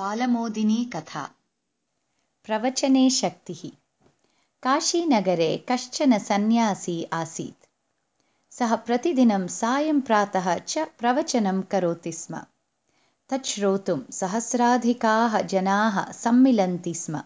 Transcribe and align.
बालमोदिनी 0.00 0.78
कथा 0.92 1.22
प्रवचने 2.46 3.08
शक्तिः 3.16 3.62
काशीनगरे 4.66 5.48
कश्चन 5.70 6.18
सन्न्यासी 6.28 6.94
आसीत् 7.16 7.66
सः 8.58 8.74
प्रतिदिनं 8.86 9.46
सायं 9.56 10.00
प्रातः 10.10 10.48
च 10.58 10.86
प्रवचनं 11.00 11.60
करोति 11.74 12.12
स्म 12.20 12.40
तत् 13.32 13.50
श्रोतुं 13.52 13.98
सहस्राधिकाः 14.20 15.38
जनाः 15.54 16.00
सम्मिलन्ति 16.22 16.94
स्म 17.02 17.20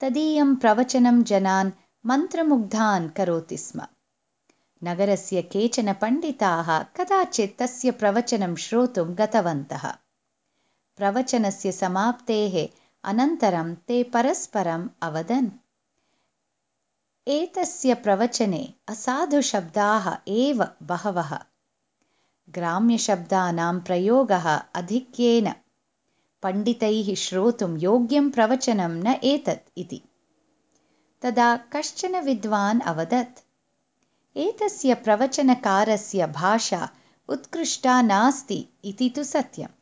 तदीयं 0.00 0.54
प्रवचनं 0.66 1.22
जनान् 1.32 1.72
मन्त्रमुग्धान् 2.12 3.08
करोति 3.16 3.58
स्म 3.64 3.86
नगरस्य 4.90 5.42
केचन 5.56 5.92
पण्डिताः 6.02 6.78
कदाचित् 7.00 7.58
तस्य 7.62 7.90
प्रवचनं 8.04 8.54
श्रोतुं 8.66 9.08
गतवन्तः 9.18 9.90
प्रवचनस्य 10.96 11.72
समाप्तेः 11.72 12.68
अनन्तरं 13.04 13.74
ते 13.74 14.02
परस्परम् 14.02 14.88
अवदन्। 15.02 15.50
एतस्य 17.28 17.94
प्रवचने 17.94 18.74
असाधुशब्दाः 18.88 20.18
एव 20.28 20.66
बहवः। 20.82 21.38
ग्राम्यशब्दानां 22.48 23.80
प्रयोगः 23.80 24.50
अधिक्येन। 24.74 25.52
पण्डितैः 26.42 27.14
श्रोतुं 27.14 27.78
योग्यं 27.78 28.30
प्रवचनं 28.30 28.90
न 28.90 29.06
एतत् 29.06 29.70
इति। 29.76 30.02
तदा 31.22 31.56
कश्चन 31.56 32.20
विद्वान् 32.20 32.80
अवदत् 32.80 33.40
एतस्य 34.36 34.94
प्रवचनकारस्य 34.94 36.26
भाषा 36.26 36.88
उत्कृष्टा 37.28 38.02
नास्ति 38.02 38.68
इति 38.84 39.10
तु 39.10 39.24
सत्यम् 39.24 39.79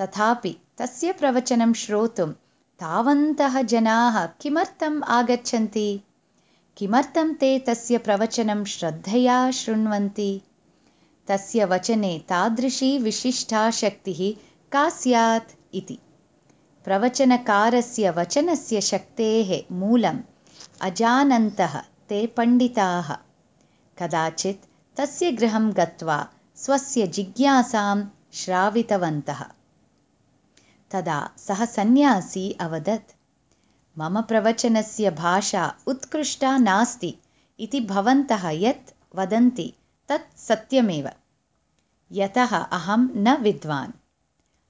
तथापि 0.00 0.56
तस्य 0.78 1.12
प्रवचनं 1.12 1.72
श्रोतुं 1.72 2.32
तावन्तः 2.80 3.62
जनाः 3.62 4.26
किमर्थम् 4.26 5.02
आगच्छन्ति? 5.02 6.00
किमर्थं 6.76 7.34
ते 7.34 7.58
तस्य 7.58 7.98
प्रवचनं 7.98 8.64
श्रद्धया 8.64 9.50
शृण्वन्ति? 9.50 10.40
तस्य 11.28 11.64
वचने 11.64 12.18
तादृशी 12.28 12.98
विशिष्टा 12.98 13.70
शक्तिः 13.70 14.40
का 14.72 14.88
स्यात् 14.88 15.74
इति। 15.74 15.98
प्रवचनकारस्य 16.84 18.10
वचनस्य 18.10 18.80
शक्तेः 18.80 19.74
मूलम् 19.74 20.18
अजानन्तः 20.80 21.82
ते 22.08 22.26
पण्डिताः। 22.26 23.12
कदाचित् 23.98 24.64
तस्य 24.96 25.32
गृहं 25.32 25.72
गत्वा 25.72 26.28
स्वस्य 26.56 27.06
जिज्ञासां 27.06 28.04
श्रावितवन्तः 28.32 29.44
तदा 30.92 31.30
सः 31.38 31.64
सन्न्यासी 31.64 32.52
अवदत्। 32.60 33.14
मम 33.98 34.20
प्रवचनस्य 34.20 35.10
भाषा 35.10 35.74
उत्कृष्टा 35.86 36.58
नास्ति 36.58 37.18
इति 37.60 37.80
भवन्तः 37.80 38.48
यत् 38.50 39.16
वदन्ति 39.16 39.72
तत् 40.08 40.38
सत्यमेव। 40.38 41.10
यतः 42.12 42.56
अहं 42.56 43.08
न 43.16 43.36
विद्वान्। 43.36 43.92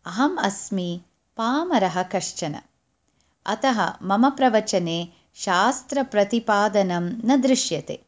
अहम् 0.07 0.39
अस्मि 0.39 1.01
पामरः 1.37 2.03
कश्चन। 2.03 2.61
अतः 3.47 3.97
मम 4.03 4.31
प्रवचने 4.31 5.09
शास्त्रप्रतिपादनं 5.35 7.13
न 7.25 7.41
दृश्यते। 7.41 8.07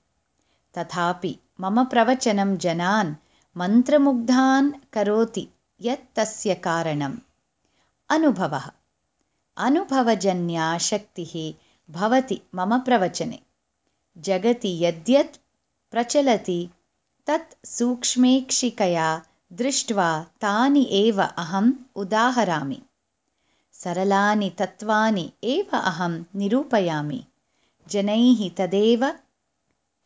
तथापि 0.78 1.38
मम 1.60 1.84
प्रवचनं 1.84 2.56
जनान् 2.56 3.14
मन्त्रमुग्धान् 3.56 4.72
करोति 4.92 5.48
यत् 5.80 6.16
तस्य 6.16 6.54
कारणम् 6.54 7.16
अनुभवः। 8.08 8.70
अनुभवजन्या 9.56 10.78
शक्तिः 10.78 11.54
भवति 11.92 12.40
मम 12.54 12.78
प्रवचने। 12.78 13.38
जगति 14.18 14.84
यद्यत् 14.84 15.36
प्रचलति 15.90 16.70
तत् 17.26 17.66
सूक्ष्मेक्षिकया 17.66 19.22
दृष्ट्वा 19.52 20.26
तानि 20.40 20.88
एव 20.90 21.22
अहम् 21.22 21.72
उदाहरामि। 21.96 22.82
सरलानि 23.72 24.50
तत्त्वानि 24.50 25.32
एव 25.44 25.76
अहं 25.76 26.24
निरूपयामि। 26.34 27.24
जनैः 27.88 28.50
तदेव 28.56 29.16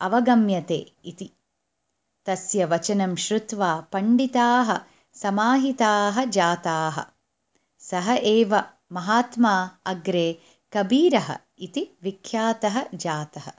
अवगम्यते 0.01 0.93
इति। 1.05 1.29
तस्य 2.25 2.65
वचनं 2.65 3.15
श्रुत्वा 3.15 3.81
पण्डिताः 3.81 4.79
समाहिताः 5.13 6.25
जाताः 6.25 7.18
सः 7.91 8.11
एव 8.15 8.55
महात्मा 8.91 9.53
अग्रे 9.85 10.27
कबीरः 10.73 11.35
इति 11.67 11.87
विख्यातः 12.03 12.83
जातः 12.93 13.51